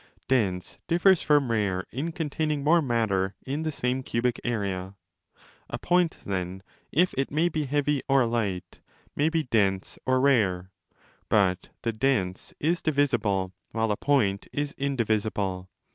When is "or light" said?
8.09-8.81